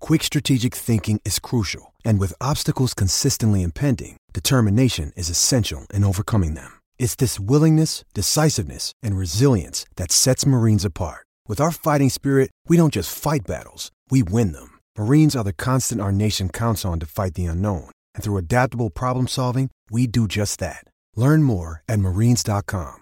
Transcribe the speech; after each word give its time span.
quick 0.00 0.22
strategic 0.22 0.74
thinking 0.74 1.20
is 1.24 1.38
crucial. 1.38 1.94
And 2.04 2.18
with 2.20 2.40
obstacles 2.40 2.94
consistently 2.94 3.62
impending, 3.62 4.16
determination 4.32 5.12
is 5.16 5.28
essential 5.28 5.86
in 5.92 6.04
overcoming 6.04 6.54
them. 6.54 6.70
It's 6.98 7.16
this 7.16 7.40
willingness, 7.40 8.04
decisiveness, 8.14 8.92
and 9.02 9.16
resilience 9.16 9.84
that 9.96 10.12
sets 10.12 10.46
Marines 10.46 10.84
apart. 10.84 11.26
With 11.48 11.60
our 11.60 11.72
fighting 11.72 12.10
spirit, 12.10 12.50
we 12.68 12.76
don't 12.76 12.92
just 12.92 13.16
fight 13.16 13.46
battles, 13.46 13.90
we 14.08 14.22
win 14.22 14.52
them. 14.52 14.78
Marines 14.96 15.34
are 15.34 15.44
the 15.44 15.52
constant 15.52 16.00
our 16.00 16.12
nation 16.12 16.48
counts 16.48 16.84
on 16.84 17.00
to 17.00 17.06
fight 17.06 17.34
the 17.34 17.46
unknown. 17.46 17.90
And 18.14 18.22
through 18.22 18.36
adaptable 18.36 18.90
problem 18.90 19.26
solving, 19.26 19.70
we 19.90 20.06
do 20.06 20.28
just 20.28 20.60
that. 20.60 20.84
Learn 21.16 21.42
more 21.42 21.82
at 21.88 21.98
marines.com. 21.98 22.98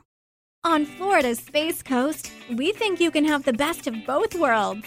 On 0.64 0.84
Florida's 0.84 1.38
Space 1.38 1.82
Coast, 1.82 2.32
we 2.50 2.72
think 2.72 3.00
you 3.00 3.10
can 3.10 3.24
have 3.24 3.44
the 3.44 3.52
best 3.52 3.86
of 3.86 3.94
both 4.06 4.34
worlds. 4.34 4.86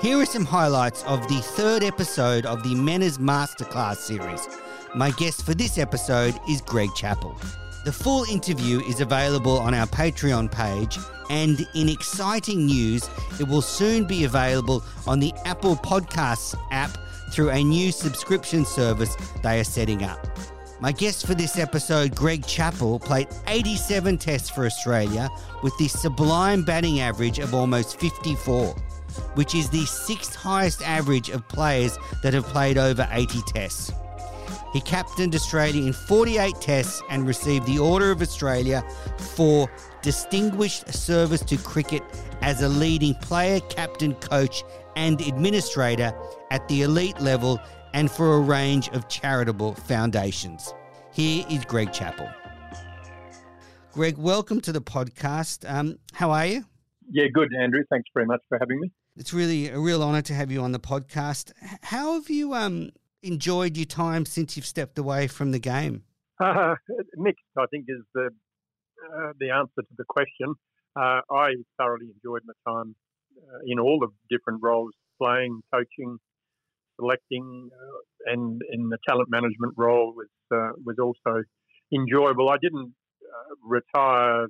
here 0.00 0.18
are 0.18 0.26
some 0.26 0.46
highlights 0.46 1.04
of 1.04 1.20
the 1.28 1.40
third 1.42 1.82
episode 1.82 2.46
of 2.46 2.62
the 2.62 2.74
Menners 2.74 3.18
Masterclass 3.18 3.96
series. 3.96 4.48
My 4.94 5.10
guest 5.10 5.44
for 5.44 5.52
this 5.52 5.76
episode 5.76 6.34
is 6.48 6.62
Greg 6.62 6.88
Chappell. 6.96 7.38
The 7.84 7.92
full 7.92 8.24
interview 8.24 8.80
is 8.80 9.02
available 9.02 9.58
on 9.58 9.74
our 9.74 9.86
Patreon 9.86 10.50
page, 10.50 10.98
and 11.28 11.66
in 11.74 11.90
exciting 11.90 12.64
news, 12.64 13.10
it 13.38 13.46
will 13.46 13.60
soon 13.60 14.06
be 14.06 14.24
available 14.24 14.82
on 15.06 15.20
the 15.20 15.34
Apple 15.44 15.76
Podcasts 15.76 16.58
app 16.70 16.96
through 17.30 17.50
a 17.50 17.62
new 17.62 17.92
subscription 17.92 18.64
service 18.64 19.14
they 19.42 19.60
are 19.60 19.64
setting 19.64 20.02
up. 20.02 20.26
My 20.80 20.92
guest 20.92 21.26
for 21.26 21.34
this 21.34 21.58
episode, 21.58 22.16
Greg 22.16 22.46
Chappell, 22.46 22.98
played 22.98 23.28
87 23.48 24.16
tests 24.16 24.48
for 24.48 24.64
Australia 24.64 25.28
with 25.62 25.76
the 25.76 25.88
sublime 25.88 26.64
batting 26.64 27.00
average 27.00 27.38
of 27.38 27.52
almost 27.52 28.00
54, 28.00 28.74
which 29.34 29.54
is 29.54 29.70
the 29.70 29.84
sixth 29.86 30.34
highest 30.34 30.82
average 30.82 31.28
of 31.28 31.46
players 31.48 31.98
that 32.22 32.34
have 32.34 32.44
played 32.44 32.78
over 32.78 33.08
80 33.10 33.40
tests. 33.46 33.92
He 34.72 34.80
captained 34.80 35.34
Australia 35.34 35.84
in 35.84 35.92
48 35.92 36.54
tests 36.60 37.02
and 37.10 37.26
received 37.26 37.66
the 37.66 37.78
Order 37.78 38.10
of 38.10 38.22
Australia 38.22 38.84
for 39.34 39.70
distinguished 40.02 40.92
service 40.92 41.42
to 41.42 41.56
cricket 41.56 42.02
as 42.40 42.62
a 42.62 42.68
leading 42.68 43.14
player, 43.16 43.60
captain, 43.60 44.14
coach, 44.14 44.62
and 44.96 45.20
administrator 45.20 46.12
at 46.50 46.66
the 46.68 46.82
elite 46.82 47.20
level 47.20 47.60
and 47.94 48.10
for 48.10 48.34
a 48.34 48.40
range 48.40 48.88
of 48.90 49.08
charitable 49.08 49.74
foundations. 49.74 50.72
Here 51.12 51.44
is 51.50 51.64
Greg 51.64 51.92
Chappell. 51.92 52.30
Greg, 53.92 54.16
welcome 54.16 54.60
to 54.60 54.72
the 54.72 54.80
podcast. 54.80 55.68
Um, 55.68 55.98
how 56.12 56.30
are 56.30 56.46
you? 56.46 56.64
Yeah, 57.10 57.26
good, 57.34 57.52
Andrew. 57.60 57.82
Thanks 57.90 58.08
very 58.14 58.26
much 58.26 58.40
for 58.48 58.56
having 58.58 58.80
me. 58.80 58.92
It's 59.16 59.34
really 59.34 59.68
a 59.68 59.78
real 59.78 60.02
honour 60.02 60.22
to 60.22 60.34
have 60.34 60.50
you 60.50 60.62
on 60.62 60.72
the 60.72 60.78
podcast. 60.78 61.52
How 61.82 62.14
have 62.14 62.30
you 62.30 62.54
um, 62.54 62.90
enjoyed 63.22 63.76
your 63.76 63.86
time 63.86 64.24
since 64.24 64.56
you've 64.56 64.66
stepped 64.66 64.98
away 64.98 65.26
from 65.26 65.52
the 65.52 65.58
game? 65.58 66.04
Uh, 66.42 66.74
mixed, 67.16 67.44
I 67.58 67.66
think, 67.70 67.84
is 67.86 68.00
the 68.14 68.30
uh, 69.12 69.32
the 69.38 69.50
answer 69.50 69.82
to 69.82 69.94
the 69.98 70.06
question. 70.08 70.54
Uh, 70.96 71.20
I 71.30 71.52
thoroughly 71.76 72.06
enjoyed 72.06 72.40
my 72.46 72.54
time 72.66 72.96
uh, 73.36 73.58
in 73.66 73.78
all 73.78 73.98
the 74.00 74.08
different 74.34 74.60
roles, 74.62 74.94
playing, 75.20 75.60
coaching, 75.70 76.16
selecting, 76.98 77.68
uh, 77.70 78.32
and 78.32 78.62
in 78.72 78.88
the 78.88 78.96
talent 79.06 79.28
management 79.28 79.74
role 79.76 80.14
was 80.16 80.28
uh, 80.50 80.70
was 80.82 80.96
also 80.98 81.42
enjoyable. 81.92 82.48
I 82.48 82.56
didn't 82.56 82.94
retire 83.62 84.46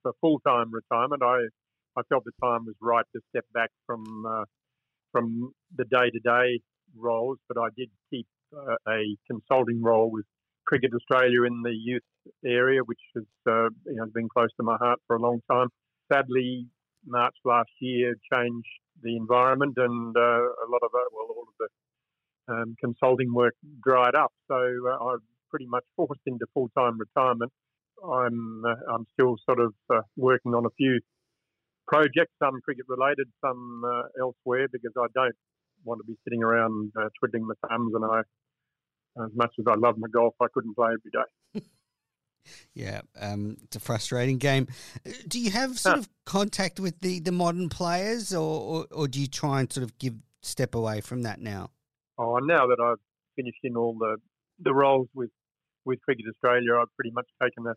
for 0.00 0.12
full 0.22 0.40
time 0.46 0.72
retirement. 0.72 1.22
I 1.22 1.48
I 1.96 2.02
felt 2.08 2.24
the 2.24 2.32
time 2.42 2.66
was 2.66 2.74
right 2.80 3.04
to 3.14 3.20
step 3.30 3.44
back 3.52 3.70
from 3.86 4.26
uh, 4.26 4.44
from 5.12 5.52
the 5.76 5.84
day 5.84 6.10
to 6.10 6.20
day 6.20 6.60
roles, 6.96 7.38
but 7.48 7.58
I 7.58 7.68
did 7.76 7.88
keep 8.10 8.26
uh, 8.56 8.76
a 8.88 9.16
consulting 9.30 9.82
role 9.82 10.10
with 10.10 10.24
Cricket 10.66 10.92
Australia 10.94 11.44
in 11.44 11.62
the 11.62 11.74
youth 11.74 12.02
area, 12.44 12.80
which 12.84 13.00
has 13.14 13.24
uh, 13.46 13.68
you 13.86 13.96
know 13.96 14.06
been 14.12 14.28
close 14.28 14.50
to 14.56 14.62
my 14.62 14.76
heart 14.76 14.98
for 15.06 15.16
a 15.16 15.20
long 15.20 15.40
time. 15.50 15.68
Sadly, 16.12 16.66
March 17.06 17.36
last 17.44 17.70
year 17.80 18.16
changed 18.32 18.66
the 19.02 19.16
environment, 19.16 19.74
and 19.76 20.16
uh, 20.16 20.20
a 20.20 20.66
lot 20.68 20.82
of 20.82 20.90
well, 20.92 21.28
all 21.28 21.46
of 21.48 21.54
the 21.58 22.54
um, 22.54 22.76
consulting 22.80 23.32
work 23.32 23.54
dried 23.82 24.14
up. 24.14 24.32
So 24.48 24.56
uh, 24.56 25.04
I'm 25.04 25.22
pretty 25.50 25.66
much 25.66 25.84
forced 25.96 26.22
into 26.26 26.46
full 26.54 26.70
time 26.76 26.98
retirement. 26.98 27.52
I'm 28.02 28.64
uh, 28.66 28.94
I'm 28.94 29.06
still 29.12 29.36
sort 29.48 29.60
of 29.60 29.74
working 30.16 30.54
on 30.54 30.66
a 30.66 30.70
few 30.76 31.00
projects, 31.86 32.32
some 32.42 32.60
cricket 32.64 32.86
related, 32.88 33.28
some 33.44 33.82
uh, 33.84 34.02
elsewhere, 34.20 34.66
because 34.70 34.92
I 34.98 35.06
don't 35.14 35.34
want 35.84 36.00
to 36.00 36.04
be 36.04 36.18
sitting 36.24 36.42
around 36.42 36.92
uh, 36.98 37.08
twiddling 37.18 37.46
my 37.46 37.54
thumbs. 37.68 37.92
And 37.94 38.04
I, 38.04 38.20
as 39.24 39.30
much 39.34 39.52
as 39.58 39.66
I 39.68 39.74
love 39.74 39.96
my 39.98 40.08
golf, 40.12 40.34
I 40.40 40.46
couldn't 40.52 40.74
play 40.74 40.88
every 40.88 41.10
day. 41.12 41.66
Yeah, 42.74 43.00
um, 43.18 43.56
it's 43.64 43.76
a 43.76 43.80
frustrating 43.80 44.36
game. 44.38 44.68
Uh, 45.06 45.12
Do 45.26 45.40
you 45.40 45.50
have 45.50 45.78
sort 45.78 45.96
of 45.96 46.08
contact 46.26 46.78
with 46.78 47.00
the, 47.00 47.20
the 47.20 47.32
modern 47.32 47.68
players, 47.68 48.34
or, 48.34 48.60
or, 48.60 48.86
or 48.90 49.08
do 49.08 49.20
you 49.20 49.26
try 49.26 49.60
and 49.60 49.72
sort 49.72 49.84
of 49.84 49.96
give 49.98 50.14
step 50.42 50.74
away 50.74 51.00
from 51.00 51.22
that 51.22 51.40
now? 51.40 51.70
Oh, 52.18 52.36
now 52.42 52.66
that 52.66 52.80
I've 52.80 53.00
finished 53.34 53.60
in 53.64 53.76
all 53.76 53.96
the 53.98 54.16
the 54.60 54.72
roles 54.72 55.08
with 55.14 55.30
with 55.84 56.00
Cricket 56.02 56.26
Australia, 56.28 56.76
I've 56.80 56.94
pretty 56.96 57.10
much 57.12 57.26
taken 57.42 57.66
a, 57.66 57.74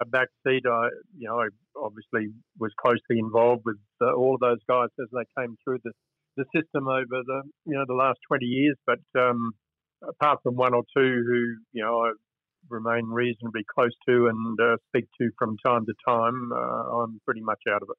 a 0.00 0.04
back 0.04 0.28
seat. 0.46 0.62
I, 0.66 0.88
you 1.16 1.28
know, 1.28 1.40
I 1.40 1.48
obviously 1.76 2.32
was 2.58 2.72
closely 2.80 3.18
involved 3.18 3.62
with 3.64 3.78
uh, 4.00 4.12
all 4.12 4.34
of 4.34 4.40
those 4.40 4.60
guys 4.68 4.88
as 5.00 5.08
they 5.12 5.24
came 5.40 5.56
through 5.64 5.78
the 5.84 5.92
the 6.36 6.44
system 6.54 6.88
over 6.88 7.22
the 7.24 7.42
you 7.64 7.74
know 7.74 7.84
the 7.86 7.94
last 7.94 8.18
twenty 8.26 8.46
years. 8.46 8.76
But 8.86 9.00
um, 9.18 9.52
apart 10.02 10.40
from 10.42 10.56
one 10.56 10.74
or 10.74 10.82
two 10.96 11.24
who 11.26 11.56
you 11.72 11.84
know 11.84 12.00
I 12.00 12.12
remain 12.68 13.06
reasonably 13.06 13.62
close 13.72 13.92
to 14.08 14.26
and 14.26 14.58
uh, 14.60 14.76
speak 14.88 15.06
to 15.20 15.30
from 15.38 15.56
time 15.64 15.86
to 15.86 15.92
time, 16.06 16.50
uh, 16.52 17.02
I'm 17.02 17.20
pretty 17.24 17.42
much 17.42 17.60
out 17.68 17.82
of 17.82 17.88
it. 17.90 17.96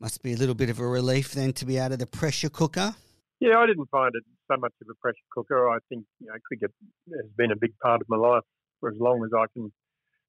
Must 0.00 0.22
be 0.22 0.32
a 0.32 0.36
little 0.36 0.54
bit 0.54 0.70
of 0.70 0.78
a 0.78 0.86
relief 0.86 1.32
then 1.32 1.52
to 1.54 1.64
be 1.64 1.78
out 1.80 1.92
of 1.92 1.98
the 1.98 2.06
pressure 2.06 2.48
cooker. 2.48 2.94
Yeah, 3.40 3.58
I 3.58 3.66
didn't 3.66 3.88
find 3.90 4.12
it 4.14 4.24
so 4.50 4.56
much 4.58 4.72
of 4.82 4.88
a 4.90 4.94
pressure 5.00 5.16
cooker. 5.32 5.68
I 5.70 5.78
think 5.88 6.04
you 6.20 6.26
know 6.26 6.34
cricket 6.46 6.72
has 7.14 7.30
been 7.36 7.52
a 7.52 7.56
big 7.56 7.72
part 7.82 8.00
of 8.00 8.08
my 8.08 8.16
life 8.16 8.44
for 8.80 8.90
as 8.90 8.96
long 8.98 9.24
as 9.24 9.30
I 9.36 9.46
can 9.52 9.72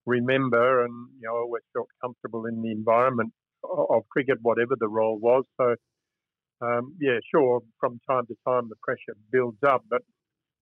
remember, 0.09 0.83
and 0.85 0.94
you 1.19 1.27
know, 1.27 1.35
I 1.35 1.39
always 1.39 1.63
felt 1.73 1.89
comfortable 2.03 2.45
in 2.47 2.61
the 2.61 2.71
environment 2.71 3.31
of, 3.63 4.03
cricket, 4.09 4.39
whatever 4.41 4.75
the 4.79 4.88
role 4.88 5.19
was. 5.19 5.44
So, 5.59 5.75
um, 6.61 6.95
yeah, 7.00 7.19
sure, 7.33 7.61
from 7.79 8.00
time 8.09 8.25
to 8.27 8.35
time 8.47 8.69
the 8.69 8.75
pressure 8.83 9.15
builds 9.31 9.61
up, 9.67 9.83
but 9.89 10.01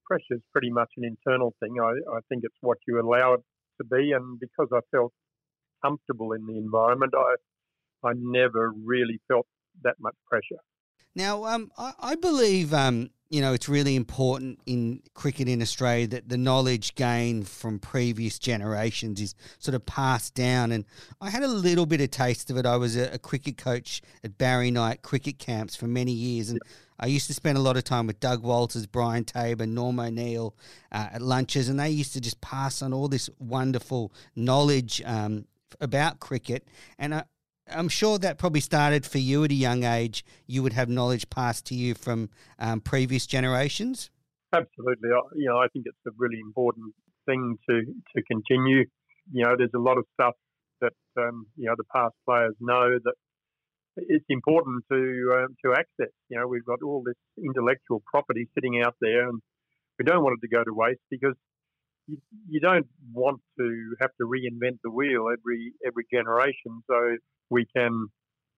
pressure 0.06 0.36
is 0.40 0.42
pretty 0.54 0.72
much 0.72 0.90
an 0.98 1.06
internal 1.06 1.54
thing. 1.60 1.76
I, 1.82 1.94
I 2.18 2.20
think 2.30 2.44
it's 2.44 2.62
what 2.62 2.78
you 2.88 3.00
allow 3.02 3.34
it 3.34 3.42
to 3.80 3.86
be, 3.86 4.12
and 4.14 4.40
because 4.40 4.70
I 4.74 4.82
felt 4.92 5.14
comfortable 5.84 6.34
in 6.34 6.46
the 6.46 6.58
environment, 6.58 7.14
I 7.16 7.36
I 8.10 8.14
never 8.16 8.74
really 8.86 9.20
felt 9.28 9.48
that 9.84 9.96
much 10.00 10.16
pressure. 10.30 10.62
Now, 11.18 11.46
um, 11.46 11.72
I, 11.80 11.94
I 12.00 12.16
believe 12.16 12.76
um, 12.76 13.10
you 13.32 13.42
know 13.42 13.52
it's 13.54 13.68
really 13.68 13.96
important 13.96 14.60
in 14.68 15.02
cricket 15.16 15.48
in 15.48 15.64
Australia 15.64 16.06
that 16.10 16.30
the 16.30 16.38
knowledge 16.38 16.94
gained 16.94 17.48
from 17.50 17.80
previous 17.80 18.38
generations 18.38 19.20
is 19.20 19.34
sort 19.58 19.74
of 19.74 19.84
passed 19.88 20.36
down. 20.36 20.72
And 20.72 20.86
I 21.20 21.32
had 21.32 21.42
a 21.42 21.48
little 21.48 21.88
bit 21.88 22.02
of 22.02 22.12
taste 22.12 22.52
of 22.52 22.58
it. 22.58 22.68
I 22.68 22.78
was 22.78 22.96
a, 22.96 23.16
a 23.16 23.18
cricket 23.18 23.58
coach 23.58 24.04
at 24.24 24.38
Barry 24.38 24.70
Knight 24.70 25.02
cricket 25.02 25.40
camps 25.40 25.76
for 25.76 25.88
many 25.88 26.12
years, 26.12 26.52
and 26.52 26.60
I 27.00 27.08
used 27.08 27.26
to 27.28 27.34
spend 27.34 27.58
a 27.58 27.62
lot 27.62 27.78
of 27.78 27.84
time 27.84 28.06
with 28.06 28.20
Doug 28.20 28.44
Walters, 28.44 28.86
Brian 28.86 29.24
Taber, 29.24 29.66
Norm 29.66 30.00
O'Neill 30.00 30.56
uh, 30.92 31.08
at 31.14 31.24
lunches, 31.24 31.68
and 31.68 31.80
they 31.80 31.90
used 31.90 32.14
to 32.14 32.22
just 32.22 32.42
pass 32.42 32.84
on 32.84 32.94
all 32.94 33.08
this 33.08 33.28
wonderful 33.40 34.14
knowledge 34.36 35.02
um, 35.04 35.46
about 35.82 36.20
cricket. 36.20 36.68
And 37.00 37.16
I, 37.16 37.24
I'm 37.70 37.90
sure 37.90 38.18
that 38.20 38.38
probably 38.38 38.62
started 38.62 39.06
for 39.06 39.18
you 39.18 39.44
at 39.44 39.52
a 39.52 39.56
young 39.56 39.84
age. 39.84 40.24
You 40.46 40.64
would 40.64 40.74
have 40.74 40.90
knowledge 40.90 41.30
passed 41.30 41.66
to 41.68 41.76
you 41.76 41.94
from 41.94 42.30
um, 42.60 42.82
previous 42.82 43.26
generations. 43.26 44.10
Absolutely, 44.54 45.10
you 45.36 45.50
know, 45.50 45.58
I 45.58 45.68
think 45.74 45.86
it's 45.88 45.98
a 46.08 46.12
really 46.18 46.40
important 46.40 46.94
thing 47.26 47.58
to 47.70 47.82
to 48.16 48.24
continue. 48.24 48.86
You 49.32 49.44
know, 49.44 49.56
there's 49.58 49.76
a 49.76 49.80
lot 49.80 49.98
of 49.98 50.06
stuff 50.14 50.36
that 50.82 50.94
um, 51.18 51.48
you 51.58 51.66
know 51.68 51.76
the 51.78 51.84
past 51.94 52.16
players 52.26 52.56
know 52.60 52.98
that 53.04 53.14
it's 53.98 54.26
important 54.30 54.86
to 54.92 55.32
um, 55.36 55.56
to 55.66 55.74
access. 55.74 56.14
You 56.30 56.40
know, 56.40 56.48
we've 56.48 56.66
got 56.66 56.82
all 56.84 57.04
this 57.06 57.18
intellectual 57.38 58.02
property 58.06 58.48
sitting 58.56 58.82
out 58.82 58.96
there, 59.02 59.28
and 59.28 59.42
we 60.00 60.06
don't 60.06 60.24
want 60.24 60.40
it 60.42 60.48
to 60.48 60.56
go 60.56 60.64
to 60.64 60.74
waste 60.74 61.02
because 61.10 61.36
you, 62.08 62.60
don't 62.60 62.88
want 63.14 63.42
to 63.60 63.96
have 64.02 64.12
to 64.20 64.26
reinvent 64.26 64.80
the 64.84 64.92
wheel 64.92 65.28
every 65.32 65.74
every 65.86 66.06
generation. 66.12 66.82
So 66.90 67.18
we 67.50 67.66
can, 67.76 68.08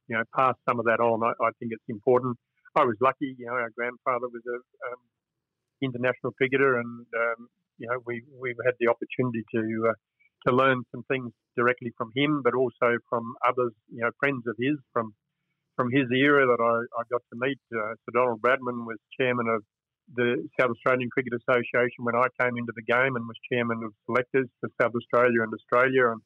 you 0.08 0.16
know, 0.18 0.24
pass 0.36 0.56
some 0.68 0.80
of 0.80 0.86
that 0.86 1.00
on. 1.00 1.24
I, 1.24 1.32
I 1.44 1.52
think 1.60 1.72
it's 1.72 1.90
important. 1.90 2.38
I 2.76 2.86
was 2.86 2.96
lucky, 3.02 3.36
you 3.38 3.48
know, 3.48 3.54
our 3.54 3.72
grandfather 3.76 4.28
was 4.28 4.44
a 4.48 4.58
um, 4.92 5.00
international 5.82 6.34
cricketer, 6.34 6.80
and 6.80 7.06
um, 7.16 7.48
you 7.78 7.88
know, 7.88 8.00
we 8.06 8.24
we've 8.40 8.60
had 8.66 8.76
the 8.80 8.88
opportunity 8.88 9.44
to 9.56 9.90
uh, 9.90 9.94
to 10.48 10.56
learn 10.56 10.84
some 10.92 11.04
things 11.12 11.32
directly 11.58 11.92
from 11.98 12.12
him, 12.16 12.42
but 12.44 12.54
also 12.54 12.98
from 13.10 13.34
others, 13.48 13.74
you 13.92 14.02
know, 14.02 14.12
friends 14.20 14.44
of 14.48 14.56
his 14.60 14.78
from 14.94 15.14
from 15.76 15.90
his 15.92 16.08
era 16.12 16.46
that 16.46 16.62
I, 16.62 16.76
I 17.00 17.04
got 17.10 17.22
to 17.32 17.38
meet. 17.40 17.60
Uh, 17.74 17.96
Sir 18.04 18.12
Donald 18.14 18.42
Bradman 18.42 18.86
was 18.86 18.98
chairman 19.20 19.48
of 19.48 19.64
the 20.16 20.48
South 20.60 20.72
Australian 20.72 21.10
Cricket 21.10 21.34
Association 21.34 22.04
when 22.04 22.16
I 22.16 22.28
came 22.40 22.58
into 22.58 22.74
the 22.76 22.82
game 22.82 23.16
and 23.16 23.28
was 23.28 23.38
chairman 23.52 23.84
of 23.84 23.94
selectors 24.06 24.48
for 24.60 24.70
South 24.82 24.94
Australia 24.96 25.44
and 25.44 25.54
Australia. 25.54 26.14
And 26.14 26.22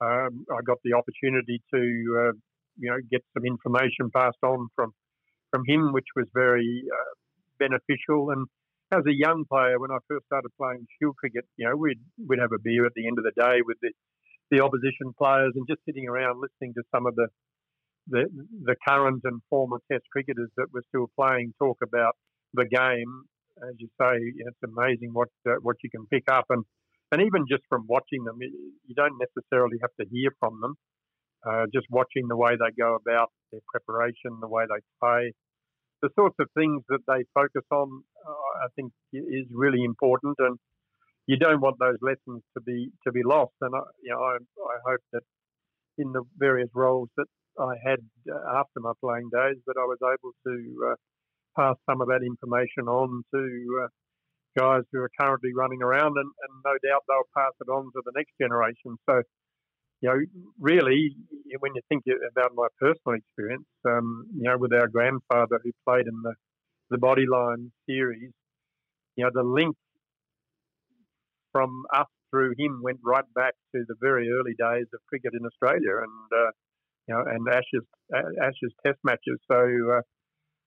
um, 0.00 0.46
I 0.50 0.62
got 0.62 0.78
the 0.84 0.94
opportunity 0.94 1.62
to, 1.74 1.80
uh, 1.80 2.32
you 2.78 2.90
know, 2.90 2.98
get 3.10 3.22
some 3.34 3.44
information 3.44 4.10
passed 4.14 4.42
on 4.42 4.68
from 4.76 4.92
from 5.50 5.62
him, 5.66 5.92
which 5.92 6.08
was 6.16 6.26
very 6.32 6.84
uh, 6.90 7.12
beneficial. 7.58 8.30
And 8.30 8.46
as 8.90 9.04
a 9.06 9.12
young 9.12 9.44
player, 9.50 9.78
when 9.78 9.90
I 9.90 9.98
first 10.08 10.24
started 10.26 10.50
playing 10.56 10.86
Shield 10.98 11.16
cricket, 11.16 11.44
you 11.56 11.68
know, 11.68 11.76
we'd 11.76 12.00
we'd 12.26 12.40
have 12.40 12.52
a 12.52 12.62
beer 12.62 12.86
at 12.86 12.92
the 12.94 13.06
end 13.06 13.18
of 13.18 13.24
the 13.24 13.36
day 13.36 13.60
with 13.64 13.78
the 13.82 13.92
the 14.50 14.60
opposition 14.60 15.12
players 15.18 15.52
and 15.56 15.66
just 15.68 15.80
sitting 15.86 16.08
around 16.08 16.40
listening 16.40 16.74
to 16.74 16.82
some 16.94 17.06
of 17.06 17.14
the 17.16 17.28
the, 18.08 18.24
the 18.64 18.74
current 18.86 19.22
and 19.24 19.40
former 19.48 19.78
Test 19.90 20.04
cricketers 20.10 20.50
that 20.56 20.66
were 20.72 20.82
still 20.88 21.06
playing 21.16 21.54
talk 21.58 21.78
about 21.82 22.16
the 22.54 22.66
game. 22.66 23.24
As 23.62 23.74
you 23.78 23.88
say, 24.00 24.16
it's 24.16 24.62
amazing 24.64 25.10
what 25.12 25.28
uh, 25.46 25.56
what 25.62 25.76
you 25.82 25.90
can 25.90 26.06
pick 26.06 26.24
up 26.30 26.46
and 26.50 26.64
and 27.12 27.20
even 27.20 27.44
just 27.46 27.62
from 27.68 27.84
watching 27.86 28.24
them, 28.24 28.38
you 28.40 28.94
don't 28.96 29.20
necessarily 29.20 29.76
have 29.82 29.92
to 30.00 30.06
hear 30.10 30.30
from 30.40 30.60
them. 30.62 30.74
Uh, 31.46 31.66
just 31.74 31.86
watching 31.90 32.26
the 32.28 32.36
way 32.36 32.52
they 32.52 32.72
go 32.78 32.94
about 32.94 33.30
their 33.50 33.60
preparation, 33.68 34.40
the 34.40 34.48
way 34.48 34.64
they 34.64 34.80
play, 34.98 35.32
the 36.00 36.08
sorts 36.18 36.36
of 36.40 36.48
things 36.56 36.82
that 36.88 37.00
they 37.06 37.24
focus 37.34 37.66
on, 37.70 38.02
uh, 38.26 38.64
I 38.64 38.68
think 38.76 38.92
is 39.12 39.46
really 39.50 39.84
important. 39.84 40.36
And 40.38 40.56
you 41.26 41.36
don't 41.36 41.60
want 41.60 41.76
those 41.80 41.98
lessons 42.00 42.42
to 42.56 42.60
be 42.64 42.90
to 43.04 43.12
be 43.12 43.22
lost. 43.24 43.52
And 43.60 43.74
I, 43.74 43.80
you 44.02 44.10
know, 44.10 44.22
I, 44.22 44.36
I 44.36 44.76
hope 44.86 45.00
that 45.12 45.22
in 45.98 46.12
the 46.12 46.22
various 46.38 46.70
roles 46.74 47.10
that 47.18 47.26
I 47.60 47.74
had 47.84 48.00
uh, 48.32 48.58
after 48.58 48.80
my 48.80 48.92
playing 49.00 49.28
days, 49.30 49.60
that 49.66 49.76
I 49.76 49.84
was 49.84 49.98
able 50.02 50.32
to 50.46 50.92
uh, 50.92 50.94
pass 51.56 51.76
some 51.88 52.00
of 52.00 52.08
that 52.08 52.22
information 52.24 52.88
on 52.88 53.22
to 53.34 53.82
uh, 53.84 53.88
guys 54.58 54.82
who 54.92 55.00
are 55.00 55.10
currently 55.20 55.52
running 55.54 55.82
around, 55.82 56.16
and, 56.16 56.30
and 56.42 56.52
no 56.64 56.72
doubt 56.86 57.02
they'll 57.08 57.32
pass 57.36 57.52
it 57.60 57.70
on 57.70 57.84
to 57.84 58.02
the 58.04 58.12
next 58.14 58.32
generation. 58.40 58.96
So, 59.08 59.22
you 60.00 60.08
know, 60.08 60.18
really, 60.58 61.14
when 61.60 61.72
you 61.74 61.82
think 61.88 62.04
about 62.30 62.52
my 62.54 62.66
personal 62.80 63.16
experience, 63.16 63.66
um, 63.86 64.26
you 64.36 64.42
know, 64.42 64.58
with 64.58 64.72
our 64.72 64.88
grandfather 64.88 65.60
who 65.62 65.70
played 65.86 66.06
in 66.06 66.22
the 66.22 66.34
the 66.90 66.98
Bodyline 66.98 67.70
series, 67.88 68.32
you 69.16 69.24
know, 69.24 69.30
the 69.32 69.42
link 69.42 69.74
from 71.52 71.84
us 71.94 72.06
through 72.30 72.52
him 72.58 72.80
went 72.82 72.98
right 73.04 73.24
back 73.34 73.54
to 73.74 73.84
the 73.88 73.94
very 74.00 74.28
early 74.30 74.52
days 74.58 74.86
of 74.92 75.00
cricket 75.08 75.32
in 75.38 75.46
Australia, 75.46 75.98
and 76.02 76.40
uh, 76.40 76.50
you 77.06 77.14
know, 77.14 77.24
and 77.30 77.48
Ashes 77.48 77.86
Ashes 78.42 78.72
Test 78.84 78.98
matches. 79.04 79.38
So 79.50 79.58
uh, 79.96 80.02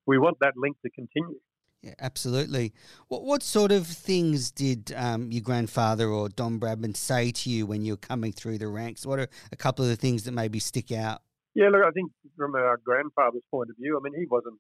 we 0.06 0.18
want 0.18 0.38
that 0.42 0.54
link 0.58 0.78
to 0.84 0.90
continue. 0.92 1.40
Yeah, 1.82 1.94
absolutely. 2.00 2.74
What 3.10 3.24
what 3.24 3.44
sort 3.44 3.72
of 3.72 3.86
things 3.86 4.50
did 4.50 4.92
um, 4.96 5.32
your 5.32 5.44
grandfather 5.44 6.10
or 6.10 6.30
Don 6.30 6.60
Bradman 6.60 6.98
say 6.98 7.32
to 7.32 7.50
you 7.50 7.68
when 7.68 7.86
you 7.86 7.94
were 7.94 7.98
coming 7.98 8.32
through 8.32 8.58
the 8.58 8.68
ranks? 8.68 9.06
What 9.06 9.20
are 9.20 9.28
a 9.52 9.56
couple 9.56 9.86
of 9.86 9.90
the 9.90 9.96
things 9.96 10.24
that 10.24 10.32
maybe 10.32 10.58
stick 10.60 10.92
out? 10.92 11.22
Yeah, 11.54 11.70
look, 11.70 11.84
I 11.86 11.92
think 11.92 12.12
from 12.36 12.56
our 12.56 12.78
grandfather's 12.84 13.44
point 13.50 13.70
of 13.70 13.78
view, 13.80 13.98
I 13.98 14.04
mean, 14.04 14.20
he 14.20 14.26
wasn't, 14.30 14.60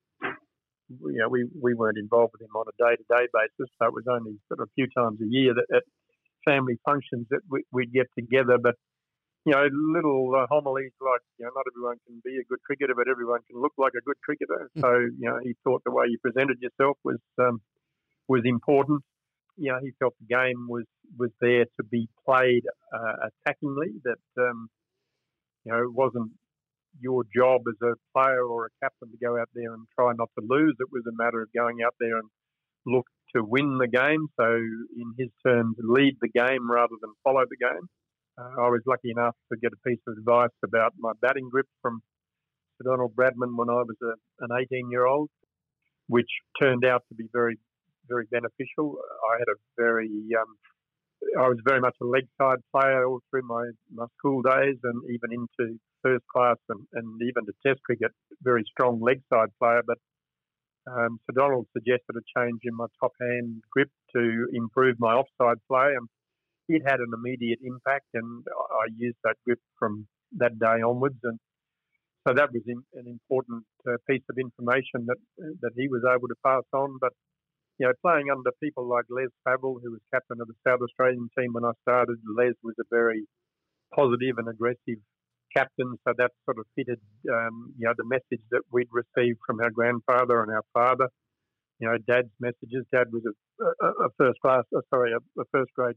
you 0.87 1.19
know, 1.19 1.27
we, 1.27 1.45
we 1.61 1.73
weren't 1.73 1.97
involved 1.97 2.33
with 2.33 2.47
him 2.47 2.55
on 2.55 2.65
a 2.69 2.75
day 2.77 2.95
to 2.95 3.03
day 3.09 3.27
basis. 3.33 3.73
So 3.81 3.87
it 3.87 3.93
was 3.93 4.05
only 4.09 4.39
sort 4.47 4.61
of 4.61 4.69
a 4.69 4.71
few 4.75 4.87
times 4.95 5.19
a 5.19 5.27
year 5.27 5.53
that 5.53 5.75
at 5.75 5.83
family 6.45 6.79
functions 6.85 7.27
that 7.31 7.41
we, 7.49 7.63
we'd 7.73 7.91
get 7.91 8.07
together. 8.17 8.57
But 8.61 8.75
you 9.45 9.53
know, 9.53 9.67
little 9.93 10.33
uh, 10.35 10.47
homilies 10.49 10.91
like, 10.99 11.21
you 11.37 11.45
know, 11.45 11.51
not 11.55 11.65
everyone 11.71 11.97
can 12.07 12.19
be 12.25 12.37
a 12.41 12.43
good 12.49 12.61
cricketer, 12.65 12.95
but 12.95 13.07
everyone 13.07 13.41
can 13.49 13.61
look 13.61 13.73
like 13.77 13.93
a 13.95 14.01
good 14.01 14.19
cricketer. 14.23 14.69
Hmm. 14.73 14.81
So, 14.81 14.89
you 15.19 15.29
know, 15.29 15.37
he 15.43 15.53
thought 15.63 15.83
the 15.85 15.91
way 15.91 16.05
you 16.09 16.17
presented 16.17 16.57
yourself 16.61 16.97
was 17.03 17.19
um, 17.39 17.61
was 18.27 18.41
important. 18.43 19.03
You 19.57 19.71
know, 19.71 19.79
he 19.81 19.91
felt 19.99 20.15
the 20.19 20.35
game 20.35 20.67
was 20.67 20.85
was 21.17 21.29
there 21.39 21.65
to 21.77 21.83
be 21.83 22.09
played 22.25 22.63
uh, 22.91 23.29
attackingly. 23.29 23.93
That 24.03 24.23
um, 24.41 24.67
you 25.63 25.71
know, 25.71 25.83
it 25.83 25.93
wasn't 25.93 26.31
your 26.99 27.23
job 27.35 27.61
as 27.69 27.75
a 27.87 27.93
player 28.17 28.43
or 28.43 28.65
a 28.65 28.69
captain 28.81 29.11
to 29.11 29.17
go 29.23 29.37
out 29.39 29.49
there 29.53 29.73
and 29.73 29.85
try 29.93 30.11
not 30.17 30.29
to 30.39 30.45
lose. 30.47 30.75
It 30.79 30.87
was 30.91 31.03
a 31.07 31.15
matter 31.23 31.41
of 31.41 31.49
going 31.53 31.79
out 31.85 31.93
there 31.99 32.17
and 32.17 32.29
look 32.87 33.05
to 33.35 33.43
win 33.43 33.77
the 33.77 33.87
game. 33.87 34.27
So, 34.39 34.45
in 34.45 35.13
his 35.19 35.29
terms, 35.45 35.75
lead 35.79 36.17
the 36.19 36.29
game 36.29 36.69
rather 36.69 36.95
than 36.99 37.13
follow 37.23 37.43
the 37.47 37.57
game. 37.57 37.87
Uh, 38.37 38.67
I 38.67 38.69
was 38.69 38.81
lucky 38.85 39.11
enough 39.11 39.35
to 39.51 39.57
get 39.57 39.71
a 39.71 39.89
piece 39.89 40.01
of 40.07 40.17
advice 40.17 40.55
about 40.63 40.93
my 40.99 41.13
batting 41.21 41.47
grip 41.49 41.67
from 41.81 42.01
Sir 42.77 42.89
Donald 42.89 43.15
Bradman 43.15 43.55
when 43.55 43.69
I 43.69 43.83
was 43.87 43.95
a, 44.03 44.43
an 44.43 44.49
18 44.51 44.91
year 44.91 45.05
old, 45.05 45.29
which 46.07 46.29
turned 46.61 46.83
out 46.83 47.03
to 47.09 47.15
be 47.15 47.25
very, 47.31 47.57
very 48.09 48.25
beneficial. 48.29 48.97
I 49.31 49.39
had 49.39 49.47
a 49.47 49.57
very, 49.77 50.09
um, 50.37 50.51
I 51.39 51.47
was 51.47 51.59
very 51.65 51.79
much 51.79 51.95
a 52.01 52.05
leg 52.05 52.27
side 52.39 52.59
player 52.73 53.07
all 53.07 53.21
through 53.29 53.43
my, 53.47 53.69
my 53.93 54.05
school 54.17 54.41
days 54.41 54.77
and 54.83 55.01
even 55.09 55.31
into 55.31 55.79
first 56.03 56.25
class 56.27 56.57
and, 56.67 56.85
and 56.91 57.21
even 57.21 57.45
to 57.45 57.53
test 57.65 57.81
cricket, 57.83 58.11
very 58.43 58.63
strong 58.69 58.99
leg 58.99 59.21
side 59.31 59.49
player. 59.59 59.81
But 59.87 59.97
um, 60.91 61.19
Sir 61.25 61.39
Donald 61.39 61.67
suggested 61.71 62.15
a 62.17 62.39
change 62.39 62.59
in 62.65 62.75
my 62.75 62.87
top 62.99 63.13
hand 63.21 63.63
grip 63.71 63.89
to 64.13 64.47
improve 64.53 64.97
my 64.99 65.13
offside 65.13 65.57
play. 65.69 65.93
And 65.95 66.09
it 66.67 66.81
had 66.85 66.99
an 66.99 67.11
immediate 67.13 67.59
impact, 67.63 68.07
and 68.13 68.43
I 68.47 68.87
used 68.97 69.17
that 69.23 69.35
grip 69.45 69.59
from 69.77 70.07
that 70.37 70.57
day 70.59 70.81
onwards. 70.81 71.19
And 71.23 71.39
so 72.27 72.33
that 72.33 72.49
was 72.51 72.63
an 72.67 73.07
important 73.07 73.63
uh, 73.87 73.97
piece 74.09 74.23
of 74.29 74.37
information 74.37 75.05
that 75.07 75.21
that 75.61 75.71
he 75.75 75.87
was 75.87 76.01
able 76.09 76.27
to 76.27 76.35
pass 76.45 76.63
on. 76.73 76.97
But 76.99 77.13
you 77.77 77.87
know, 77.87 77.93
playing 78.01 78.29
under 78.31 78.51
people 78.63 78.87
like 78.87 79.05
Les 79.09 79.29
Favell, 79.45 79.81
who 79.83 79.91
was 79.91 80.01
captain 80.13 80.41
of 80.41 80.47
the 80.47 80.55
South 80.65 80.79
Australian 80.81 81.29
team 81.37 81.53
when 81.53 81.65
I 81.65 81.71
started, 81.83 82.17
Les 82.37 82.53
was 82.63 82.75
a 82.79 82.87
very 82.89 83.27
positive 83.93 84.37
and 84.37 84.47
aggressive 84.47 84.99
captain, 85.55 85.95
so 86.05 86.13
that 86.17 86.31
sort 86.43 86.59
of 86.59 86.65
fitted, 86.75 86.99
um, 87.31 87.73
you 87.77 87.87
know, 87.87 87.93
the 87.97 88.05
message 88.05 88.43
that 88.51 88.61
we'd 88.71 88.89
received 88.91 89.39
from 89.45 89.59
our 89.61 89.69
grandfather 89.69 90.43
and 90.43 90.51
our 90.51 90.63
father. 90.73 91.07
You 91.79 91.89
know, 91.89 91.97
Dad's 92.07 92.31
messages. 92.39 92.85
Dad 92.91 93.07
was 93.11 93.23
a, 93.27 93.85
a, 93.85 93.89
a 94.05 94.09
first 94.17 94.39
class, 94.41 94.63
uh, 94.75 94.81
sorry, 94.93 95.11
a, 95.11 95.17
a, 95.39 95.43
first 95.51 95.71
grade 95.75 95.95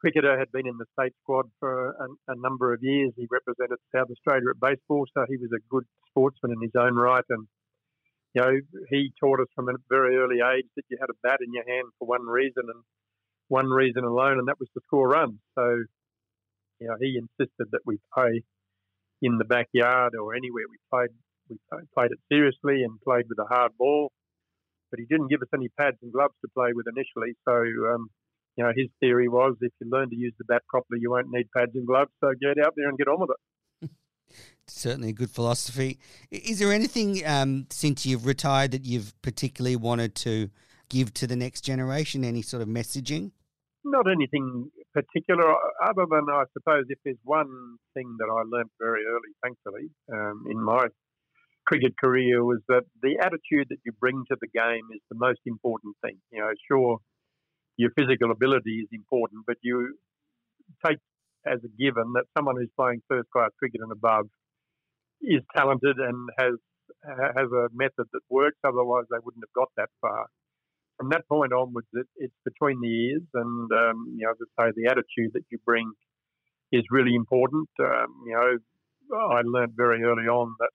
cricketer, 0.00 0.38
had 0.38 0.50
been 0.52 0.66
in 0.66 0.78
the 0.78 0.86
state 0.98 1.12
squad 1.22 1.46
for 1.60 1.90
a, 1.90 2.32
a, 2.32 2.36
number 2.36 2.72
of 2.72 2.82
years. 2.82 3.12
He 3.16 3.26
represented 3.30 3.78
South 3.94 4.08
Australia 4.10 4.50
at 4.50 4.60
baseball, 4.60 5.06
so 5.14 5.24
he 5.28 5.36
was 5.36 5.50
a 5.52 5.62
good 5.68 5.84
sportsman 6.08 6.52
in 6.52 6.62
his 6.62 6.76
own 6.78 6.94
right. 6.94 7.24
And 7.28 7.46
you 8.34 8.42
know, 8.42 8.52
he 8.90 9.12
taught 9.18 9.40
us 9.40 9.48
from 9.54 9.68
a 9.68 9.72
very 9.88 10.16
early 10.16 10.36
age 10.36 10.66
that 10.76 10.84
you 10.88 10.98
had 11.00 11.10
a 11.10 11.18
bat 11.22 11.38
in 11.40 11.52
your 11.52 11.66
hand 11.66 11.88
for 11.98 12.06
one 12.06 12.26
reason 12.26 12.64
and 12.68 12.82
one 13.48 13.66
reason 13.66 14.04
alone, 14.04 14.38
and 14.38 14.48
that 14.48 14.60
was 14.60 14.68
to 14.74 14.80
score 14.86 15.08
runs. 15.08 15.38
So, 15.56 15.84
you 16.80 16.86
know, 16.86 16.96
he 17.00 17.18
insisted 17.18 17.68
that 17.72 17.80
we 17.86 17.98
play 18.14 18.42
in 19.22 19.38
the 19.38 19.44
backyard 19.44 20.14
or 20.14 20.34
anywhere 20.34 20.64
we 20.68 20.78
played. 20.92 21.10
We 21.48 21.56
played 21.94 22.10
it 22.12 22.20
seriously 22.30 22.84
and 22.84 23.00
played 23.00 23.24
with 23.28 23.38
a 23.38 23.48
hard 23.48 23.72
ball, 23.78 24.12
but 24.90 25.00
he 25.00 25.06
didn't 25.06 25.28
give 25.28 25.40
us 25.40 25.48
any 25.54 25.68
pads 25.78 25.96
and 26.02 26.12
gloves 26.12 26.34
to 26.42 26.48
play 26.54 26.72
with 26.74 26.86
initially. 26.86 27.32
So, 27.48 27.54
um, 27.94 28.10
you 28.58 28.64
know, 28.64 28.72
his 28.76 28.88
theory 28.98 29.28
was 29.28 29.56
if 29.60 29.72
you 29.80 29.88
learn 29.88 30.10
to 30.10 30.16
use 30.16 30.34
the 30.36 30.44
bat 30.44 30.62
properly, 30.68 30.98
you 31.00 31.12
won't 31.12 31.28
need 31.30 31.48
pads 31.56 31.70
and 31.74 31.86
gloves. 31.86 32.10
So 32.20 32.32
get 32.40 32.62
out 32.64 32.74
there 32.76 32.88
and 32.88 32.98
get 32.98 33.06
on 33.06 33.20
with 33.20 33.30
it. 33.30 33.90
Certainly 34.66 35.10
a 35.10 35.12
good 35.12 35.30
philosophy. 35.30 36.00
Is 36.32 36.58
there 36.58 36.72
anything 36.72 37.24
um, 37.24 37.66
since 37.70 38.04
you've 38.04 38.26
retired 38.26 38.72
that 38.72 38.84
you've 38.84 39.14
particularly 39.22 39.76
wanted 39.76 40.16
to 40.16 40.50
give 40.88 41.14
to 41.14 41.28
the 41.28 41.36
next 41.36 41.60
generation? 41.60 42.24
Any 42.24 42.42
sort 42.42 42.60
of 42.60 42.68
messaging? 42.68 43.30
Not 43.84 44.10
anything 44.10 44.72
particular, 44.92 45.54
other 45.80 46.06
than 46.10 46.26
I 46.28 46.42
suppose 46.52 46.86
if 46.88 46.98
there's 47.04 47.16
one 47.22 47.76
thing 47.94 48.16
that 48.18 48.26
I 48.26 48.42
learnt 48.44 48.72
very 48.80 49.04
early, 49.06 49.32
thankfully, 49.40 49.88
um, 50.12 50.46
in 50.50 50.60
my 50.60 50.88
cricket 51.64 51.92
career 51.96 52.42
was 52.44 52.58
that 52.68 52.82
the 53.02 53.18
attitude 53.22 53.68
that 53.68 53.78
you 53.84 53.92
bring 54.00 54.24
to 54.28 54.36
the 54.40 54.48
game 54.48 54.88
is 54.92 55.00
the 55.10 55.16
most 55.16 55.40
important 55.46 55.94
thing. 56.02 56.16
You 56.32 56.40
know, 56.40 56.50
sure, 56.66 56.98
your 57.78 57.90
physical 57.96 58.30
ability 58.30 58.82
is 58.82 58.88
important, 58.92 59.44
but 59.46 59.56
you 59.62 59.96
take 60.84 60.98
as 61.46 61.60
a 61.64 61.70
given 61.80 62.12
that 62.14 62.24
someone 62.36 62.56
who's 62.56 62.74
playing 62.76 63.00
first 63.08 63.30
class 63.30 63.50
cricket 63.58 63.80
and 63.80 63.92
above 63.92 64.26
is 65.22 65.40
talented 65.56 65.96
and 65.96 66.28
has 66.38 66.54
has 67.36 67.48
a 67.52 67.68
method 67.72 68.06
that 68.12 68.20
works. 68.28 68.58
Otherwise, 68.64 69.04
they 69.10 69.22
wouldn't 69.24 69.44
have 69.44 69.54
got 69.54 69.68
that 69.76 69.88
far. 70.00 70.26
From 70.96 71.10
that 71.10 71.28
point 71.28 71.52
onwards, 71.52 71.86
it, 71.92 72.06
it's 72.16 72.34
between 72.44 72.80
the 72.80 72.88
ears, 72.88 73.22
and 73.34 73.70
um, 73.72 74.14
you 74.16 74.26
know, 74.26 74.32
as 74.32 74.48
I 74.58 74.66
say, 74.66 74.72
the 74.76 74.90
attitude 74.90 75.32
that 75.34 75.44
you 75.50 75.58
bring 75.64 75.92
is 76.72 76.82
really 76.90 77.14
important. 77.14 77.68
Um, 77.78 78.08
you 78.26 78.34
know, 78.34 79.16
I 79.16 79.42
learned 79.44 79.72
very 79.76 80.02
early 80.02 80.26
on 80.26 80.54
that 80.58 80.70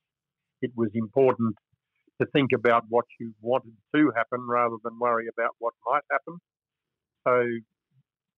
it 0.62 0.72
was 0.76 0.90
important 0.94 1.56
to 2.22 2.28
think 2.32 2.52
about 2.56 2.86
what 2.88 3.06
you 3.20 3.34
wanted 3.42 3.74
to 3.96 4.12
happen 4.16 4.48
rather 4.48 4.78
than 4.84 4.98
worry 5.00 5.28
about 5.28 5.52
what 5.60 5.74
might 5.86 6.04
happen. 6.10 6.40
So, 7.28 7.44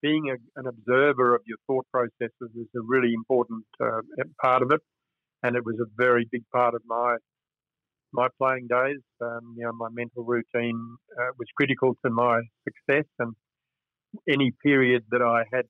being 0.01 0.29
a, 0.29 0.59
an 0.59 0.67
observer 0.67 1.35
of 1.35 1.41
your 1.45 1.57
thought 1.67 1.85
processes 1.91 2.51
is 2.55 2.67
a 2.75 2.81
really 2.81 3.13
important 3.13 3.65
uh, 3.83 4.01
part 4.41 4.61
of 4.61 4.71
it, 4.71 4.81
and 5.43 5.55
it 5.55 5.65
was 5.65 5.75
a 5.81 5.89
very 5.97 6.27
big 6.31 6.43
part 6.53 6.75
of 6.75 6.81
my 6.85 7.17
my 8.13 8.27
playing 8.39 8.67
days. 8.69 9.01
Um, 9.21 9.55
you 9.57 9.65
know, 9.65 9.73
my 9.73 9.89
mental 9.91 10.23
routine 10.23 10.97
uh, 11.19 11.31
was 11.37 11.47
critical 11.57 11.95
to 12.05 12.11
my 12.11 12.41
success, 12.63 13.05
and 13.19 13.33
any 14.31 14.51
period 14.63 15.03
that 15.11 15.21
I 15.21 15.43
had 15.51 15.65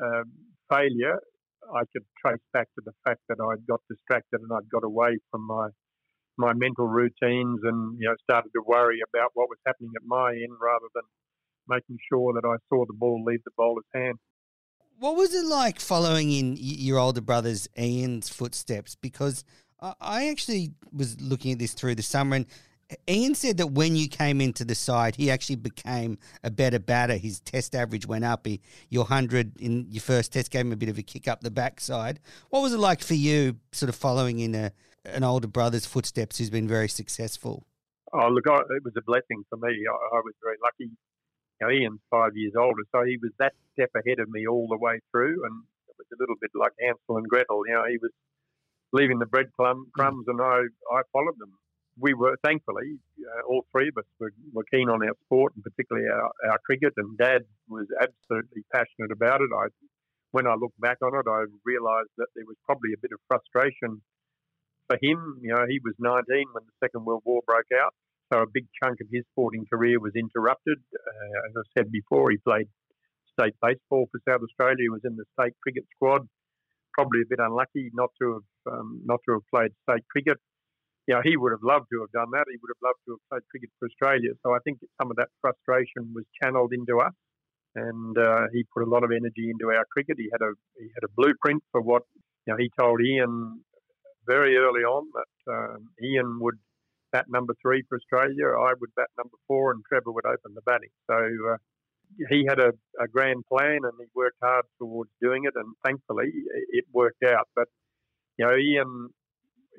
um, 0.00 0.24
failure, 0.70 1.18
I 1.74 1.82
could 1.92 2.04
trace 2.24 2.42
back 2.52 2.68
to 2.76 2.82
the 2.84 2.92
fact 3.04 3.20
that 3.28 3.38
I 3.40 3.60
got 3.68 3.80
distracted 3.88 4.40
and 4.40 4.50
I'd 4.52 4.70
got 4.70 4.84
away 4.84 5.18
from 5.30 5.46
my 5.46 5.68
my 6.38 6.54
mental 6.54 6.86
routines, 6.88 7.60
and 7.64 7.98
you 8.00 8.08
know, 8.08 8.14
started 8.22 8.50
to 8.54 8.62
worry 8.64 9.00
about 9.12 9.30
what 9.34 9.48
was 9.50 9.58
happening 9.66 9.90
at 9.96 10.02
my 10.06 10.30
end 10.30 10.56
rather 10.60 10.86
than 10.94 11.04
making 11.70 11.98
sure 12.10 12.34
that 12.34 12.46
I 12.46 12.56
saw 12.68 12.84
the 12.86 12.92
ball 12.92 13.22
leave 13.24 13.42
the 13.44 13.50
bowler's 13.56 13.84
hand. 13.94 14.18
What 14.98 15.16
was 15.16 15.34
it 15.34 15.46
like 15.46 15.80
following 15.80 16.30
in 16.30 16.56
your 16.58 16.98
older 16.98 17.22
brother's 17.22 17.68
Ian's 17.78 18.28
footsteps? 18.28 18.96
Because 18.96 19.44
I 19.80 20.28
actually 20.28 20.72
was 20.92 21.18
looking 21.20 21.52
at 21.52 21.58
this 21.58 21.72
through 21.72 21.94
the 21.94 22.02
summer, 22.02 22.36
and 22.36 22.46
uh, 22.92 22.96
Ian 23.08 23.34
said 23.34 23.56
that 23.56 23.68
when 23.68 23.96
you 23.96 24.08
came 24.08 24.42
into 24.42 24.62
the 24.62 24.74
side, 24.74 25.16
he 25.16 25.30
actually 25.30 25.56
became 25.56 26.18
a 26.44 26.50
better 26.50 26.78
batter. 26.78 27.16
His 27.16 27.40
test 27.40 27.74
average 27.74 28.06
went 28.06 28.24
up. 28.24 28.46
He, 28.46 28.60
your 28.90 29.04
100 29.04 29.58
in 29.58 29.86
your 29.88 30.02
first 30.02 30.34
test 30.34 30.50
gave 30.50 30.66
him 30.66 30.72
a 30.72 30.76
bit 30.76 30.90
of 30.90 30.98
a 30.98 31.02
kick 31.02 31.28
up 31.28 31.40
the 31.40 31.50
backside. 31.50 32.20
What 32.50 32.60
was 32.60 32.74
it 32.74 32.78
like 32.78 33.00
for 33.02 33.14
you, 33.14 33.56
sort 33.72 33.88
of 33.88 33.94
following 33.94 34.40
in 34.40 34.54
a, 34.54 34.72
an 35.06 35.24
older 35.24 35.48
brother's 35.48 35.86
footsteps 35.86 36.36
who's 36.36 36.50
been 36.50 36.68
very 36.68 36.88
successful? 36.88 37.64
Oh, 38.12 38.28
look, 38.28 38.44
I, 38.50 38.56
it 38.56 38.84
was 38.84 38.92
a 38.98 39.02
blessing 39.06 39.44
for 39.48 39.56
me. 39.56 39.70
I, 39.70 40.16
I 40.16 40.20
was 40.20 40.34
very 40.42 40.56
lucky 40.62 40.92
Ian's 41.62 42.00
five 42.10 42.36
years 42.36 42.54
older, 42.56 42.82
so 42.92 43.04
he 43.04 43.18
was 43.20 43.32
that 43.38 43.52
step 43.74 43.90
ahead 43.94 44.18
of 44.18 44.28
me 44.28 44.46
all 44.46 44.66
the 44.68 44.78
way 44.78 45.00
through, 45.10 45.44
and 45.44 45.64
it 45.88 45.96
was 45.98 46.06
a 46.12 46.20
little 46.20 46.36
bit 46.40 46.50
like 46.54 46.72
Hansel 46.80 47.18
and 47.18 47.28
Gretel. 47.28 47.62
You 47.66 47.74
know, 47.74 47.84
he 47.88 47.98
was 47.98 48.12
leaving 48.92 49.18
the 49.18 49.26
breadcrumbs, 49.26 49.88
and 49.98 50.40
I 50.40 50.66
I 50.92 51.00
followed 51.12 51.38
them. 51.38 51.52
We 51.98 52.14
were 52.14 52.36
thankfully 52.42 52.98
uh, 53.20 53.42
all 53.46 53.66
three 53.72 53.88
of 53.88 53.96
us 53.98 54.08
were, 54.18 54.32
were 54.52 54.64
keen 54.72 54.88
on 54.88 55.02
our 55.02 55.14
sport, 55.26 55.52
and 55.54 55.64
particularly 55.64 56.08
our, 56.08 56.30
our 56.50 56.58
cricket. 56.64 56.94
And 56.96 57.18
Dad 57.18 57.42
was 57.68 57.86
absolutely 58.00 58.62
passionate 58.72 59.12
about 59.12 59.40
it. 59.42 59.50
I, 59.54 59.66
when 60.30 60.46
I 60.46 60.54
look 60.54 60.72
back 60.78 60.98
on 61.02 61.14
it, 61.14 61.28
I 61.28 61.44
realised 61.64 62.10
that 62.16 62.28
there 62.34 62.46
was 62.46 62.56
probably 62.64 62.92
a 62.94 63.00
bit 63.02 63.10
of 63.12 63.20
frustration 63.28 64.00
for 64.86 64.96
him. 65.02 65.38
You 65.42 65.54
know, 65.54 65.66
he 65.68 65.80
was 65.84 65.94
19 65.98 66.24
when 66.52 66.64
the 66.64 66.76
Second 66.80 67.04
World 67.04 67.22
War 67.24 67.42
broke 67.46 67.70
out 67.76 67.92
so 68.32 68.42
a 68.42 68.46
big 68.52 68.66
chunk 68.82 69.00
of 69.00 69.08
his 69.12 69.24
sporting 69.32 69.66
career 69.66 69.98
was 69.98 70.12
interrupted. 70.14 70.78
Uh, 70.94 71.38
as 71.48 71.52
I 71.56 71.64
said 71.76 71.90
before, 71.90 72.30
he 72.30 72.38
played 72.38 72.68
state 73.38 73.54
baseball 73.60 74.06
for 74.10 74.20
South 74.28 74.42
Australia. 74.42 74.78
He 74.78 74.88
was 74.88 75.02
in 75.04 75.16
the 75.16 75.24
state 75.38 75.54
cricket 75.62 75.84
squad. 75.94 76.26
Probably 76.92 77.20
a 77.22 77.28
bit 77.28 77.38
unlucky 77.40 77.90
not 77.94 78.10
to 78.20 78.40
have 78.40 78.74
um, 78.74 79.02
not 79.04 79.20
to 79.26 79.32
have 79.34 79.46
played 79.52 79.72
state 79.88 80.04
cricket. 80.10 80.38
You 81.06 81.14
know, 81.14 81.22
he 81.24 81.36
would 81.36 81.52
have 81.52 81.64
loved 81.64 81.86
to 81.92 82.00
have 82.02 82.12
done 82.12 82.30
that. 82.32 82.44
He 82.50 82.58
would 82.60 82.70
have 82.70 82.82
loved 82.82 83.00
to 83.06 83.18
have 83.18 83.24
played 83.30 83.44
cricket 83.50 83.70
for 83.78 83.86
Australia. 83.86 84.30
So 84.44 84.54
I 84.54 84.58
think 84.64 84.78
some 85.00 85.10
of 85.10 85.16
that 85.16 85.28
frustration 85.40 86.12
was 86.14 86.24
channeled 86.42 86.72
into 86.72 86.98
us, 87.00 87.14
and 87.74 88.18
uh, 88.18 88.46
he 88.52 88.64
put 88.74 88.86
a 88.86 88.90
lot 88.90 89.02
of 89.02 89.10
energy 89.10 89.50
into 89.50 89.74
our 89.74 89.86
cricket. 89.90 90.16
He 90.18 90.28
had 90.30 90.42
a 90.42 90.52
he 90.78 90.86
had 90.94 91.04
a 91.04 91.12
blueprint 91.16 91.62
for 91.72 91.80
what 91.80 92.02
you 92.46 92.52
know. 92.52 92.58
He 92.58 92.70
told 92.78 93.00
Ian 93.00 93.62
very 94.26 94.56
early 94.56 94.82
on 94.82 95.08
that 95.14 95.52
um, 95.52 95.88
Ian 96.02 96.38
would 96.40 96.58
bat 97.12 97.26
number 97.28 97.54
three 97.62 97.82
for 97.88 97.96
Australia. 97.96 98.48
I 98.58 98.72
would 98.80 98.94
bat 98.96 99.08
number 99.16 99.36
four, 99.46 99.72
and 99.72 99.82
Trevor 99.88 100.12
would 100.12 100.26
open 100.26 100.54
the 100.54 100.62
batting. 100.62 100.90
So 101.10 101.16
uh, 101.52 101.56
he 102.28 102.44
had 102.48 102.58
a, 102.58 102.72
a, 103.00 103.08
grand 103.08 103.44
plan, 103.46 103.80
and 103.84 103.92
he 103.98 104.06
worked 104.14 104.38
hard 104.42 104.64
towards 104.78 105.10
doing 105.22 105.44
it. 105.44 105.54
And 105.56 105.74
thankfully, 105.84 106.30
it 106.70 106.84
worked 106.92 107.22
out. 107.24 107.48
But 107.54 107.68
you 108.38 108.46
know, 108.46 108.56
Ian 108.56 109.08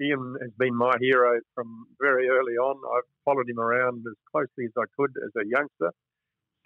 Ian 0.01 0.35
has 0.41 0.51
been 0.57 0.75
my 0.75 0.93
hero 0.99 1.39
from 1.55 1.85
very 1.99 2.29
early 2.29 2.55
on. 2.55 2.75
I've 2.97 3.09
followed 3.25 3.49
him 3.49 3.59
around 3.59 4.03
as 4.07 4.17
closely 4.31 4.65
as 4.65 4.75
I 4.77 4.85
could 4.97 5.11
as 5.23 5.31
a 5.35 5.47
youngster. 5.47 5.91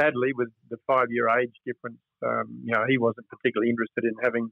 Sadly, 0.02 0.34
with 0.36 0.50
the 0.70 0.78
five-year 0.88 1.30
age 1.40 1.56
difference, 1.66 2.04
um, 2.22 2.62
you 2.66 2.74
know, 2.74 2.84
he 2.88 2.98
wasn't 2.98 3.28
particularly 3.30 3.70
interested 3.70 4.04
in 4.04 4.14
having 4.22 4.52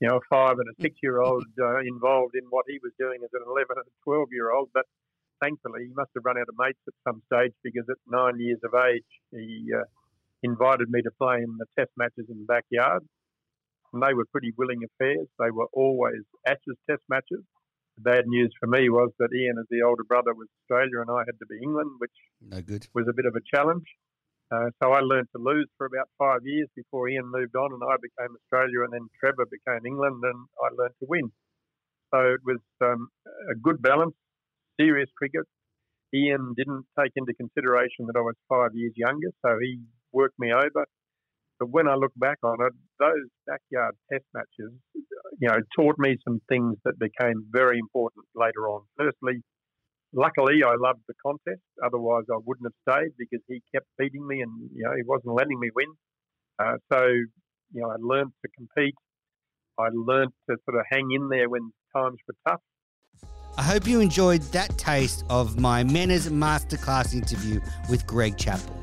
you 0.00 0.08
know, 0.08 0.16
a 0.16 0.26
five 0.28 0.58
and 0.58 0.68
a 0.68 0.82
six 0.82 0.96
year 1.02 1.20
old 1.20 1.46
uh, 1.60 1.80
involved 1.80 2.34
in 2.34 2.44
what 2.50 2.64
he 2.68 2.78
was 2.82 2.92
doing 2.98 3.20
as 3.22 3.30
an 3.32 3.42
11 3.46 3.66
and 3.70 3.86
a 3.86 3.96
12 4.04 4.28
year 4.32 4.50
old. 4.50 4.70
But 4.74 4.86
thankfully, 5.42 5.86
he 5.86 5.94
must 5.94 6.10
have 6.14 6.24
run 6.24 6.38
out 6.38 6.48
of 6.48 6.56
mates 6.58 6.80
at 6.86 6.94
some 7.06 7.22
stage 7.26 7.52
because 7.62 7.84
at 7.88 7.96
nine 8.06 8.38
years 8.38 8.58
of 8.64 8.72
age, 8.74 9.06
he 9.30 9.70
uh, 9.74 9.84
invited 10.42 10.90
me 10.90 11.02
to 11.02 11.10
play 11.18 11.36
in 11.38 11.56
the 11.58 11.66
test 11.78 11.90
matches 11.96 12.26
in 12.28 12.38
the 12.38 12.44
backyard. 12.46 13.02
And 13.92 14.02
they 14.02 14.14
were 14.14 14.26
pretty 14.30 14.52
willing 14.56 14.82
affairs. 14.82 15.28
They 15.38 15.50
were 15.50 15.68
always 15.72 16.22
Ashes 16.46 16.78
test 16.88 17.02
matches. 17.08 17.42
The 17.96 18.02
bad 18.02 18.26
news 18.26 18.52
for 18.58 18.66
me 18.66 18.90
was 18.90 19.10
that 19.20 19.30
Ian, 19.32 19.56
as 19.58 19.66
the 19.70 19.82
older 19.82 20.02
brother, 20.02 20.34
was 20.34 20.48
Australia 20.62 21.00
and 21.00 21.10
I 21.10 21.22
had 21.26 21.38
to 21.38 21.46
be 21.46 21.62
England, 21.62 21.92
which 21.98 22.16
no 22.42 22.60
good. 22.60 22.88
was 22.92 23.06
a 23.08 23.14
bit 23.14 23.26
of 23.26 23.36
a 23.36 23.44
challenge. 23.54 23.86
Uh, 24.50 24.70
so 24.82 24.92
I 24.92 25.00
learned 25.00 25.28
to 25.34 25.40
lose 25.40 25.68
for 25.78 25.86
about 25.86 26.08
five 26.18 26.40
years 26.44 26.68
before 26.76 27.08
Ian 27.08 27.30
moved 27.30 27.56
on 27.56 27.72
and 27.72 27.82
I 27.82 27.96
became 28.02 28.34
Australia 28.36 28.82
and 28.84 28.92
then 28.92 29.08
Trevor 29.18 29.46
became 29.46 29.86
England 29.86 30.22
and 30.22 30.46
I 30.62 30.74
learned 30.74 30.94
to 31.00 31.06
win. 31.08 31.30
So 32.12 32.20
it 32.34 32.40
was 32.44 32.60
um, 32.82 33.08
a 33.50 33.54
good 33.54 33.80
balance 33.80 34.14
serious 34.80 35.08
cricket. 35.16 35.46
Ian 36.14 36.54
didn't 36.56 36.86
take 36.98 37.12
into 37.16 37.34
consideration 37.34 38.06
that 38.06 38.16
I 38.16 38.20
was 38.20 38.36
five 38.48 38.70
years 38.74 38.92
younger, 38.96 39.30
so 39.44 39.56
he 39.60 39.80
worked 40.12 40.38
me 40.38 40.52
over. 40.52 40.86
But 41.58 41.70
when 41.70 41.88
I 41.88 41.94
look 41.94 42.12
back 42.16 42.38
on 42.42 42.56
it, 42.60 42.72
those 42.98 43.28
backyard 43.46 43.94
test 44.12 44.24
matches, 44.34 44.72
you 45.38 45.48
know, 45.48 45.58
taught 45.76 45.96
me 45.98 46.16
some 46.24 46.40
things 46.48 46.76
that 46.84 46.98
became 46.98 47.46
very 47.50 47.78
important 47.78 48.26
later 48.34 48.68
on. 48.68 48.82
Firstly, 48.96 49.42
luckily 50.12 50.62
I 50.64 50.74
loved 50.78 51.02
the 51.08 51.14
contest. 51.24 51.62
Otherwise, 51.84 52.24
I 52.30 52.38
wouldn't 52.44 52.66
have 52.70 52.94
stayed 52.94 53.12
because 53.18 53.42
he 53.48 53.62
kept 53.74 53.86
beating 53.98 54.26
me, 54.26 54.40
and 54.42 54.70
you 54.74 54.84
know, 54.84 54.94
he 54.96 55.02
wasn't 55.04 55.34
letting 55.34 55.58
me 55.58 55.70
win. 55.74 55.88
Uh, 56.58 56.76
so, 56.92 57.06
you 57.06 57.82
know, 57.82 57.90
I 57.90 57.96
learned 58.00 58.32
to 58.44 58.48
compete. 58.56 58.94
I 59.78 59.88
learned 59.92 60.32
to 60.48 60.56
sort 60.64 60.78
of 60.78 60.86
hang 60.90 61.10
in 61.10 61.28
there 61.28 61.48
when 61.48 61.72
times 61.94 62.18
were 62.28 62.36
tough. 62.48 62.60
I 63.56 63.62
hope 63.62 63.86
you 63.86 64.00
enjoyed 64.00 64.42
that 64.52 64.76
taste 64.76 65.24
of 65.30 65.60
my 65.60 65.84
Menners 65.84 66.28
Masterclass 66.28 67.14
interview 67.14 67.60
with 67.88 68.04
Greg 68.04 68.36
Chappell. 68.36 68.76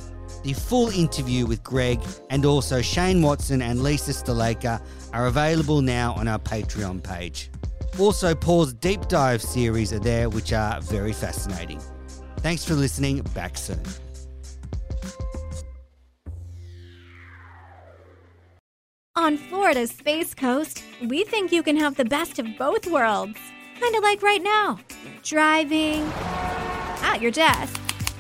The 0.44 0.54
full 0.54 0.90
interview 0.90 1.46
with 1.46 1.62
Greg 1.62 2.00
and 2.30 2.46
also 2.46 2.82
Shane 2.82 3.22
Watson 3.22 3.62
and 3.62 3.84
Lisa 3.84 4.12
Sthalekar 4.12 4.82
are 5.12 5.28
available 5.28 5.82
now 5.82 6.14
on 6.14 6.30
our 6.30 6.40
Patreon 6.40 7.04
page. 7.04 7.50
Also, 8.00 8.34
Paul's 8.34 8.72
deep 8.74 9.08
dive 9.10 9.42
series 9.42 9.92
are 9.92 10.00
there, 10.00 10.30
which 10.30 10.54
are 10.54 10.80
very 10.80 11.12
fascinating. 11.12 11.82
Thanks 12.38 12.64
for 12.64 12.74
listening. 12.74 13.22
Back 13.36 13.58
soon. 13.58 13.84
On 19.18 19.38
Florida's 19.38 19.92
Space 19.92 20.34
Coast, 20.34 20.82
we 21.06 21.26
think 21.26 21.52
you 21.52 21.62
can 21.62 21.76
have 21.76 21.98
the 21.98 22.06
best 22.06 22.40
of 22.40 22.48
both 22.58 22.88
worlds. 22.88 23.38
Kind 23.82 23.96
of 23.96 24.04
like 24.04 24.22
right 24.22 24.44
now 24.44 24.78
driving, 25.24 26.04
at 27.02 27.22
your 27.22 27.32
desk, 27.32 27.80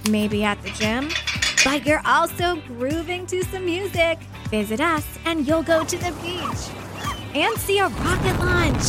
maybe 0.10 0.44
at 0.44 0.62
the 0.64 0.70
gym, 0.72 1.10
but 1.64 1.86
you're 1.86 2.02
also 2.06 2.56
grooving 2.68 3.26
to 3.28 3.44
some 3.46 3.66
music. 3.66 4.20
Visit 4.50 4.82
us 4.82 5.08
and 5.26 5.48
you'll 5.48 5.64
go 5.64 5.86
to 5.86 5.98
the 5.98 6.12
beach 6.22 7.36
and 7.36 7.58
see 7.58 7.80
a 7.80 7.88
rocket 7.88 8.38
launch 8.40 8.84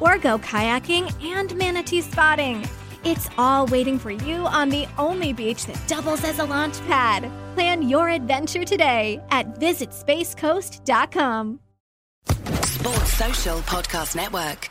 or 0.00 0.18
go 0.18 0.38
kayaking 0.38 1.12
and 1.24 1.54
manatee 1.56 2.00
spotting. 2.00 2.66
It's 3.02 3.28
all 3.36 3.66
waiting 3.66 3.98
for 3.98 4.10
you 4.10 4.46
on 4.46 4.68
the 4.68 4.86
only 4.98 5.32
beach 5.32 5.66
that 5.66 5.80
doubles 5.86 6.24
as 6.24 6.38
a 6.38 6.44
launch 6.44 6.80
pad. 6.86 7.30
Plan 7.54 7.88
your 7.88 8.08
adventure 8.08 8.64
today 8.64 9.20
at 9.30 9.58
visitspacecoast.com. 9.58 11.60
Sports 12.26 13.12
Social 13.12 13.58
Podcast 13.60 14.16
Network. 14.16 14.70